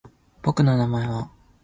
[0.41, 1.29] 僕の名前は山田ナッパ！
[1.29, 1.51] 気円斬！